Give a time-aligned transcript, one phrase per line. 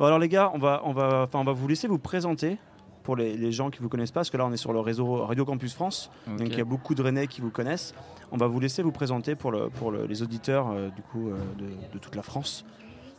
[0.00, 2.56] Bon, alors les gars, on va, on va, enfin, on va vous laisser vous présenter
[3.02, 4.80] pour les, les gens qui vous connaissent pas, parce que là on est sur le
[4.80, 7.94] réseau Radio Campus France, donc il y a beaucoup de Rennais qui vous connaissent.
[8.32, 11.28] On va vous laisser vous présenter pour, le, pour le- les auditeurs euh, du coup
[11.28, 12.64] euh, de, de toute la France.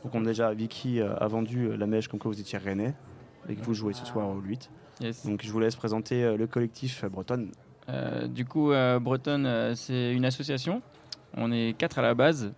[0.04, 2.94] Donc on a déjà Vicky euh, a vendu la mèche comme quoi vous étiez Rennais
[3.48, 4.70] et que vous jouez ce soir au 8.
[5.02, 5.26] Yes.
[5.26, 7.52] Donc je vous laisse présenter le collectif Bretonne.
[8.30, 8.72] Du coup,
[9.02, 10.82] Bretonne, c'est une association.
[11.36, 12.54] On est quatre à la base,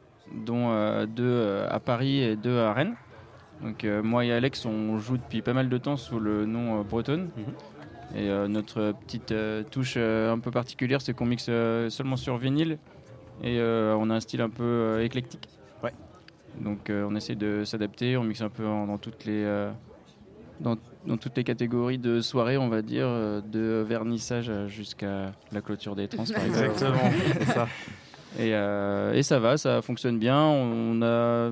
[0.45, 2.95] dont deux à Paris et deux à Rennes.
[3.61, 6.79] Donc euh, moi et Alex, on joue depuis pas mal de temps sous le nom
[6.79, 7.29] euh, Bretonne.
[8.15, 12.17] Et euh, notre petite euh, touche euh, un peu particulière, c'est qu'on mixe euh, seulement
[12.17, 12.77] sur vinyle
[13.43, 15.47] et euh, on a un style un peu euh, éclectique.
[15.83, 15.93] Ouais.
[16.61, 19.71] Donc euh, on essaie de s'adapter, on mixe un peu en- dans toutes les euh,
[20.59, 20.75] dans,
[21.07, 26.07] dans toutes les catégories de soirée, on va dire, de vernissage jusqu'à la clôture des
[26.07, 26.71] trans, par exemple.
[27.39, 27.67] c'est ça.
[28.39, 30.39] Et, euh, et ça va, ça fonctionne bien.
[30.39, 31.51] On a,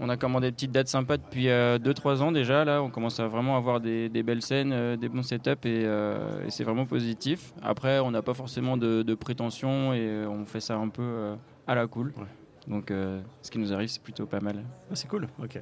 [0.00, 2.64] on a commandé des petites dates sympas depuis 2-3 ans déjà.
[2.64, 5.84] Là, on commence à vraiment avoir des, des belles scènes, euh, des bons setups et,
[5.86, 7.52] euh, et c'est vraiment positif.
[7.62, 11.02] Après, on n'a pas forcément de, de prétention et euh, on fait ça un peu
[11.02, 11.34] euh,
[11.66, 12.12] à la cool.
[12.16, 12.24] Ouais.
[12.66, 14.64] Donc, euh, ce qui nous arrive, c'est plutôt pas mal.
[14.90, 15.28] Ah, c'est cool.
[15.42, 15.60] Ok.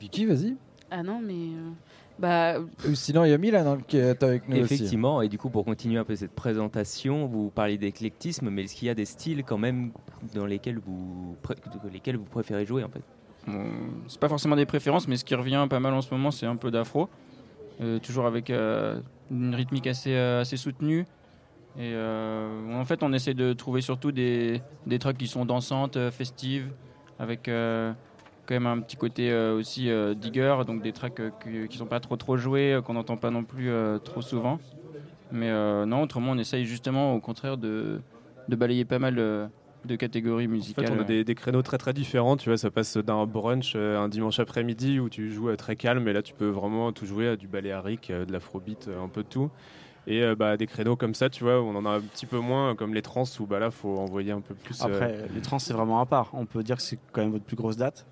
[0.00, 0.56] Vicky, vas-y.
[0.90, 1.32] Ah non, mais.
[1.34, 1.70] euh,
[2.18, 2.56] Bah,
[2.94, 4.74] Sinon, il y a Milan hein, qui est avec nous aussi.
[4.74, 8.76] Effectivement, et du coup, pour continuer un peu cette présentation, vous parlez d'éclectisme, mais est-ce
[8.76, 9.90] qu'il y a des styles quand même
[10.34, 11.56] dans lesquels vous, pré-
[11.92, 13.02] lesquels vous préférez jouer en fait?
[13.46, 13.64] Bon,
[14.06, 16.46] c'est pas forcément des préférences, mais ce qui revient pas mal en ce moment, c'est
[16.46, 17.08] un peu d'afro.
[17.80, 21.00] Euh, toujours avec euh, une rythmique assez, euh, assez soutenue.
[21.76, 25.98] Et euh, en fait, on essaie de trouver surtout des, des tracks qui sont dansantes,
[26.10, 26.70] festives,
[27.18, 27.92] avec euh,
[28.46, 31.76] quand même un petit côté euh, aussi euh, digger, donc des tracks euh, qui, qui
[31.78, 34.58] sont pas trop trop joués, euh, qu'on n'entend pas non plus euh, trop souvent.
[35.32, 38.00] Mais euh, non, autrement, on essaye justement au contraire de,
[38.48, 39.46] de balayer pas mal euh,
[39.84, 40.86] de catégories En musicales.
[40.86, 42.36] fait, on a des, des créneaux très très différents.
[42.36, 45.76] Tu vois, ça passe d'un brunch euh, un dimanche après-midi où tu joues euh, très
[45.76, 49.02] calme, et là tu peux vraiment tout jouer à du baléarique, euh, de l'afrobeat, euh,
[49.02, 49.50] un peu de tout.
[50.06, 52.38] Et euh, bah, des créneaux comme ça, tu vois, on en a un petit peu
[52.38, 54.82] moins, euh, comme les trans, où bah, là faut envoyer un peu plus.
[54.82, 56.28] euh, Après, les trans c'est vraiment à part.
[56.34, 58.06] On peut dire que c'est quand même votre plus grosse date.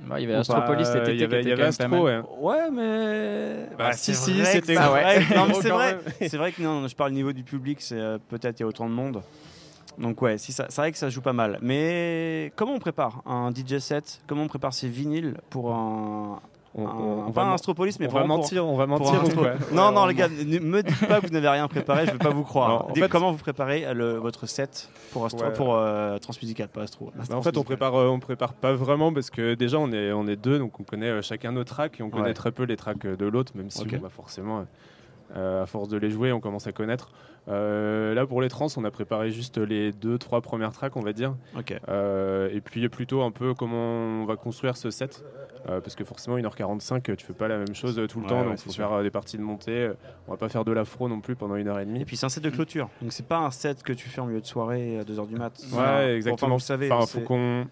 [0.00, 1.62] Bah, il y avait Astropolis cet euh, été il y avait, qui il y.
[1.62, 2.20] Astro, ouais.
[2.38, 3.68] Ouais, mais.
[3.78, 5.20] Bah, si, si, c'était vrai.
[5.20, 5.36] vrai.
[5.36, 5.98] Non, mais Gros c'est vrai.
[6.20, 8.64] C'est vrai que non, je parle au niveau du public, c'est euh, peut-être il y
[8.64, 9.22] a autant de monde.
[9.98, 11.58] Donc ouais, si ça, c'est vrai que ça joue pas mal.
[11.62, 14.20] Mais comment on prépare un DJ set?
[14.26, 16.40] Comment on prépare ses vinyles pour un,
[16.78, 18.86] On, on- on pas va, un men- Astropolis, mais on va pour- mentir, on va
[18.86, 19.22] pour un
[19.72, 22.10] Non, non, on- les gars, ne me dites pas que vous n'avez rien préparé, je
[22.12, 22.68] vais pas vous croire.
[22.88, 25.52] Non, Dites fait- comment vous préparez euh, le- votre set pour, Astro, Ouais.
[25.54, 27.10] pour euh, Transmusical, pas Astro.
[27.16, 30.12] Bah, en fait, on prépare, euh, on prépare pas vraiment parce que déjà on est,
[30.12, 32.76] on est deux, donc on connaît chacun nos tracks et on connaît très peu les
[32.76, 34.66] tracks de l'autre, même si bon, bah, forcément,
[35.34, 37.10] euh, à force de les jouer, on commence à connaître.
[37.48, 41.00] Euh, là, pour les trans, on a préparé juste les deux, trois premières tracks, on
[41.00, 41.34] va dire.
[41.56, 41.74] Ok.
[41.88, 45.24] Euh, et puis plutôt un peu comment on va construire ce set.
[45.66, 48.44] Parce que forcément, 1h45, tu fais pas la même chose tout le Ouais, temps, ouais,
[48.44, 48.88] donc c'est faut sûr.
[48.88, 49.90] faire des parties de montée.
[50.28, 52.02] On va pas faire de l'afro non plus pendant une heure et demie.
[52.02, 54.20] Et puis c'est un set de clôture, donc c'est pas un set que tu fais
[54.20, 55.58] en milieu de soirée à 2h du mat.
[55.58, 56.46] Ouais, Enfin, exactement.
[56.46, 57.66] Enfin, vous savez, Enfin, faut qu'on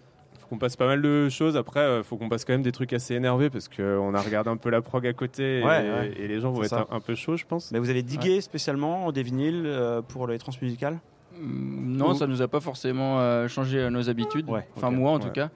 [0.45, 1.57] faut qu'on passe pas mal de choses.
[1.57, 4.49] Après, euh, faut qu'on passe quand même des trucs assez énervés parce qu'on a regardé
[4.51, 6.13] un peu la prog à côté et, Ouais, ouais.
[6.17, 7.71] et les gens vont être un, un peu chauds, je pense.
[7.71, 10.99] Mais vous avez digué spécialement des vinyles euh, pour les transmusicales
[11.37, 14.49] Mm, Non, Ou- ça nous a pas forcément euh, changé nos habitudes.
[14.49, 15.19] Ouais, Enfin, moi en Ouais.
[15.21, 15.49] tout cas.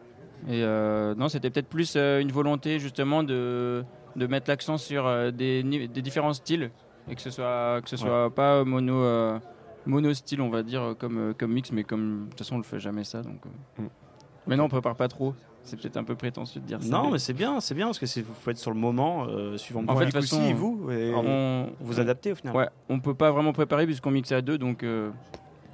[0.50, 3.84] Et euh, non, c'était peut-être plus une volonté justement de,
[4.18, 6.72] de mettre l'accent sur des, des différents styles
[7.10, 9.40] et que ce soit, que ce soit pas mono, euh,
[9.86, 12.64] mono style, on va dire, comme, comme mix, mais comme de toute façon, on le
[12.66, 13.22] fait jamais ça.
[13.22, 13.40] Donc,
[13.80, 13.84] euh.
[13.84, 13.88] Mm.
[14.50, 15.34] Mais non, on prépare pas trop.
[15.64, 16.90] C'est peut-être un peu prétentieux de dire ça.
[16.90, 19.58] Non, mais c'est bien, c'est bien parce que c'est- vous faites sur le moment, euh,
[19.58, 22.56] suivant le En fait, de aussi, vous, et on, vous adaptez au final.
[22.56, 25.12] Ouais, on peut pas vraiment préparer puisqu'on mixe à deux, donc euh,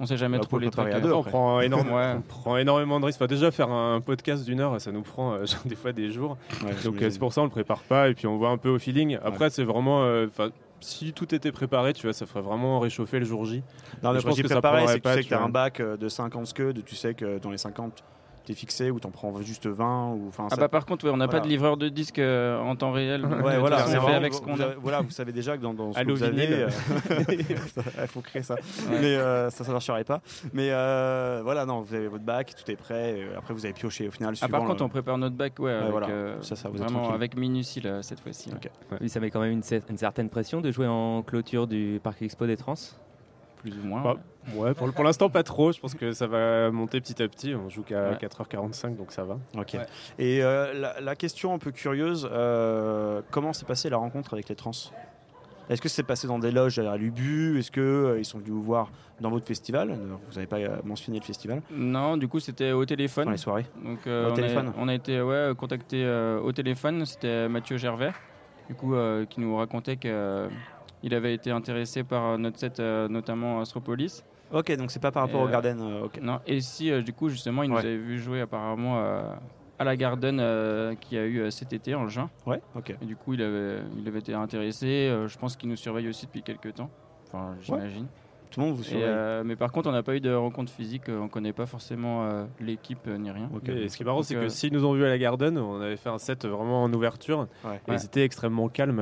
[0.00, 0.92] on sait jamais Bah, trop faut les trucs.
[0.92, 2.14] à deux, on, prend énorme- Ouais.
[2.18, 3.18] on prend énormément de risques.
[3.22, 6.10] Enfin, déjà, faire un podcast d'une heure, ça nous prend euh, genre, des fois des
[6.10, 6.36] jours.
[6.64, 8.58] Ouais, Donc euh, c'est pour ça on le prépare pas et puis on voit un
[8.58, 9.18] peu au feeling.
[9.24, 10.02] Après, c'est vraiment.
[10.02, 10.26] euh,
[10.80, 13.62] si tout était préparé, tu vois, ça ferait vraiment réchauffer le jour J.
[14.02, 15.48] Non, mais je pense j'ai que préparé, c'est que tu sais que tu as un
[15.48, 18.04] bac euh, de 50 scuds, tu sais que dans les 50,
[18.46, 20.12] t'es fixé ou t'en prends juste 20.
[20.14, 21.40] Ou, enfin, Ah ça- bah par contre, ouais, on n'a Voilà.
[21.40, 23.24] pas de livreur de disques euh, en temps réel.
[23.26, 24.74] Ouais, euh, voilà, tout ça, c'est on fait vraiment- avec ce qu'on vous, a.
[24.80, 26.68] voilà, vous savez déjà que dans, dans ce Allô, que vous avez, vinyle.
[28.00, 28.56] il faut créer ça.
[28.90, 30.20] Mais euh, ça, ça marcherait pas.
[30.52, 33.26] Mais euh, voilà, non, vous avez votre bac, tout est prêt.
[33.36, 34.34] après, vous avez pioché au final.
[34.40, 36.08] Ah, par contre, le- on prépare notre bac, ouais, avec, voilà.
[36.08, 37.14] euh, Ça, ça, vous êtes vraiment tranquille.
[37.16, 38.50] avec minutie là, cette fois-ci.
[38.50, 38.56] ouais.
[38.56, 38.70] Ok.
[39.00, 39.62] Oui, ça met quand même une
[39.98, 42.74] certaine pression de jouer en clôture du Parc Expo des Trans.
[43.70, 44.02] Plus ou moins.
[44.02, 44.16] Bah,
[44.54, 45.72] Ouais, pour, pour l'instant, pas trop.
[45.72, 47.54] Je pense que ça va monter petit à petit.
[47.56, 48.16] On joue qu'à Ouais.
[48.16, 49.38] 4h45, donc ça va.
[49.58, 49.74] Ok.
[49.74, 49.86] Ouais.
[50.20, 54.48] Et euh, la, la question un peu curieuse, euh, comment s'est passée la rencontre avec
[54.48, 54.70] les trans?
[55.68, 57.58] Est-ce que c'est passé dans des loges à l'UBU?
[57.58, 59.88] Est-ce qu'ils sont venus vous voir dans votre festival?
[60.28, 63.24] Vous n'avez pas euh, mentionné le festival Non, du coup, c'était au téléphone.
[63.24, 66.38] dans les soirées Donc, euh, Au on, téléphone a, on a été ouais, contacté euh,
[66.40, 67.04] au téléphone.
[67.04, 68.12] C'était Mathieu Gervais,
[68.68, 69.96] du coup, euh, qui nous racontait
[71.06, 74.24] qu'il avait été intéressé par notre set, euh, notamment Astropolis.
[74.52, 75.78] Ok, donc c'est pas par rapport Et, au euh, Garden.
[75.80, 76.18] euh, ok.
[76.20, 79.22] Non, et si, euh, du coup, justement, il nous avait vu jouer apparemment euh,
[79.78, 82.28] à la Garden euh, qui a eu euh, cet été en juin.
[82.44, 82.96] Ouais, ok.
[83.00, 84.86] Et du coup, il avait, il avait été intéressé.
[85.08, 86.90] Euh, je pense qu'il nous surveille aussi depuis quelques temps.
[87.28, 88.06] Enfin, j'imagine.
[88.50, 89.04] Tout le monde vous surveille.
[89.06, 91.08] euh, mais par contre, on n'a pas eu de rencontre physique.
[91.08, 93.48] euh, On connaît pas forcément euh, l'équipe euh, ni rien.
[93.54, 93.68] Ok.
[93.68, 95.56] Et ce qui est marrant, c'est que euh, s'ils nous ont vus à la Garden,
[95.58, 97.46] on avait fait un set vraiment en ouverture.
[97.64, 97.80] Ouais.
[97.86, 97.96] Et Ouais.
[98.00, 99.00] ils étaient extrêmement calmes.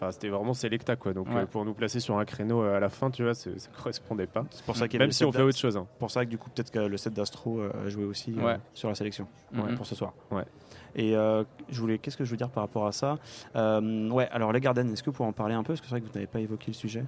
[0.00, 1.12] Enfin, c'était vraiment sélecta, quoi.
[1.12, 1.38] Donc, Ouais.
[1.42, 4.28] euh, pour nous placer sur un créneau euh, à la fin, tu vois, ça correspondait
[4.28, 4.44] pas.
[4.52, 5.76] C'est pour ça qu'il y avait Même si on fait autre chose.
[5.76, 5.86] hein.
[5.98, 8.56] pour ça que du coup peut-être que le set d'Astro euh, a joué aussi euh,
[8.74, 9.60] sur la sélection Mhm.
[9.60, 10.12] ouais, pour ce soir.
[10.30, 10.44] Ouais.
[10.94, 13.18] Et euh, je voulais, qu'est-ce que je veux dire par rapport à ça?
[13.56, 15.72] Euh, Ouais, alors les Garden, est-ce que vous pouvez en parler un peu?
[15.72, 17.04] Parce que c'est vrai que vous n'avez pas évoqué le sujet,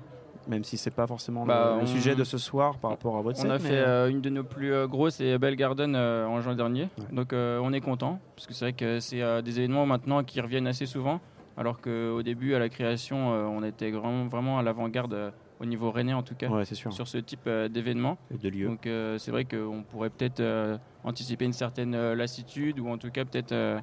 [0.49, 3.17] même si c'est pas forcément le- Bah, le, on- sujet de ce soir par rapport
[3.17, 3.51] à votre On set.
[3.53, 6.41] a mais- fait euh, une de nos plus euh, grosses et belles Garden euh, en
[6.41, 6.89] juin dernier.
[6.99, 7.05] Ouais.
[7.15, 10.25] Donc euh, on est content parce que c'est vrai que c'est euh, des événements maintenant
[10.25, 11.21] qui reviennent assez souvent.
[11.61, 15.31] Alors qu'au début, à la création, euh, on était vraiment, vraiment à l'avant-garde euh,
[15.61, 16.91] au niveau rennais en tout cas Ouais, c'est sûr.
[16.91, 18.17] sur ce type euh, d'événement.
[18.35, 18.67] Et de lieu.
[18.67, 22.97] Donc euh, c'est vrai qu'on pourrait peut-être euh, anticiper une certaine euh, lassitude ou en
[22.97, 23.79] tout cas peut-être euh,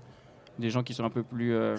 [0.58, 1.76] des gens qui sont un peu plus euh,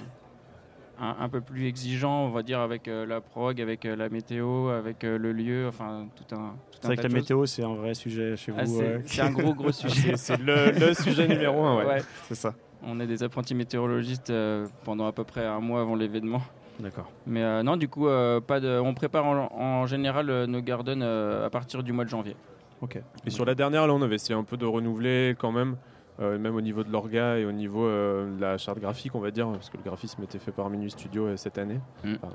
[1.00, 4.08] un, un peu plus exigeants, on va dire avec euh, la prog, avec euh, la
[4.08, 6.54] météo, avec euh, le lieu, enfin tout un.
[6.80, 8.58] C'est un vrai que la météo, c'est un vrai sujet chez vous.
[8.60, 9.02] Ah, c'est ouais.
[9.04, 10.16] c'est un gros gros sujet.
[10.16, 11.86] C'est c'est le, le sujet numéro un, ouais.
[11.86, 12.02] Ouais.
[12.28, 12.54] c'est ça.
[12.82, 16.40] On est des apprentis météorologistes euh, pendant à peu près un mois avant l'événement.
[16.80, 17.10] D'accord.
[17.26, 20.60] Mais euh, non, du coup, euh, pas de, on prépare en, en général euh, nos
[20.60, 22.36] gardens à partir du mois de janvier.
[22.80, 23.02] Ok.
[23.26, 25.76] Et sur la dernière, là, on avait essayé un peu de renouveler quand même,
[26.20, 29.50] même au niveau de l'orga et au niveau de la charte graphique, on va dire,
[29.50, 31.80] parce que le graphisme était fait par Minuit Studio cette année.
[32.04, 32.14] Mm.
[32.22, 32.34] Enfin,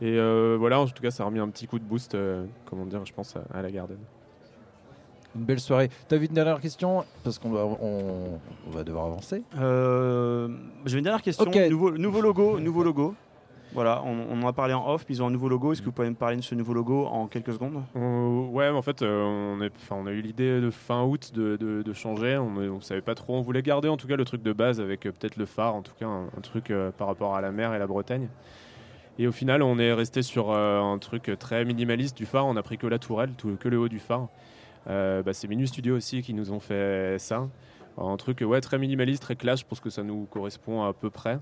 [0.00, 0.18] et
[0.56, 2.16] voilà, en tout cas, ça a remis un petit coup de boost,
[2.64, 3.98] comment dire, je pense, à, à la Garden.
[5.34, 5.88] Une belle soirée.
[6.08, 9.42] T'as vu une dernière question Parce qu'on va, on, on va devoir avancer.
[9.58, 10.48] Euh,
[10.84, 11.44] J'ai une dernière question.
[11.70, 13.14] Nouveau, nouveau logo, nouveau logo.
[13.74, 15.72] Voilà, on, on en a parlé en off, puis ils ont un nouveau logo.
[15.72, 17.82] Est-ce que vous pouvez me parler de ce nouveau logo en quelques secondes?
[17.94, 21.02] On- ouais, mais en fait, euh, on, est, enfin, on a eu l'idée de fin
[21.04, 22.36] août de, de- de changer.
[22.36, 23.34] On ne savait pas trop.
[23.34, 25.74] On voulait garder en tout cas le truc de base avec euh, peut-être le phare,
[25.74, 28.28] en tout cas un, un truc euh, par rapport à la mer et la Bretagne.
[29.18, 32.44] Et au final, on est resté sur euh, un truc très minimaliste du phare.
[32.44, 34.28] On a pris que la tourelle, tout- que le haut du phare.
[34.88, 37.48] Euh, bah, c'est Minu Studio aussi qui nous ont fait ça.
[37.98, 41.10] Un truc ouais, très minimaliste, très clash pour ce que ça nous correspond à peu
[41.10, 41.38] près.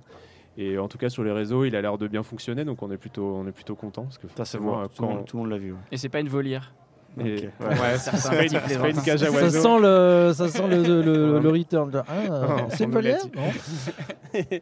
[0.58, 2.64] Et en tout cas, sur les réseaux, il a l'air de bien fonctionner.
[2.64, 4.02] Donc on est plutôt, on est plutôt content.
[4.02, 4.75] Parce que Ça, c'est bon.
[4.88, 5.72] Tout, le quand- monde- tout le monde l'a vu.
[5.72, 5.78] ouais.
[5.92, 6.75] Et c'est pas une volière.
[7.19, 11.02] et- ouais, pas, une- pas une cage à Ça sent le, ça sent le, le,
[11.02, 12.02] le- le return.
[12.06, 13.31] Ah, c'est une nous l'a volière dit.
[13.37, 14.58] Non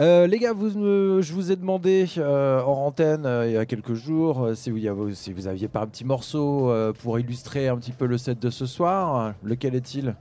[0.00, 0.70] Euh, les gars, vous,
[1.20, 4.78] je vous ai demandé euh, en antenne euh, il y a quelques jours si, vous,
[4.78, 8.16] y avez- si vous aviez pas un petit morceau pour illustrer un petit peu le
[8.16, 9.34] set de ce soir.
[9.42, 10.14] Lequel est-il?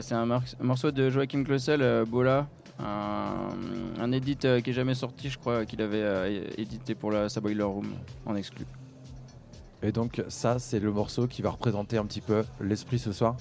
[0.00, 0.26] C'est un,
[0.60, 2.46] morceau de Joachim Klossel, euh, Bola,
[2.78, 3.48] un,
[3.98, 7.62] un edit qui est jamais sorti, je crois, qu'il avait édité pour la sa Boiler
[7.62, 7.88] Room
[8.26, 8.64] en exclu.
[9.82, 13.36] Et donc ça, c'est le morceau qui va représenter un petit peu l'esprit ce soir?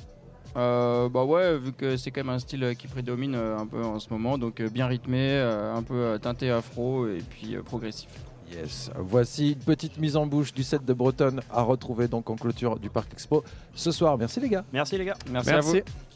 [0.56, 3.68] Euh, bah ouais, vu que c'est quand même un style euh, qui prédomine euh, un
[3.68, 8.10] peu en ce moment, donc bien rythmé, un peu teinté afro et puis progressif.
[8.52, 8.90] Yes.
[8.98, 12.80] Voici une petite mise en bouche du set de Bretonne à retrouver donc en clôture
[12.80, 13.44] du Parc Expo
[13.76, 14.18] ce soir.
[14.18, 14.64] Merci les gars.
[14.72, 15.18] Merci les gars.
[15.30, 15.74] Merci, à vous.
[15.74, 16.07] Merci.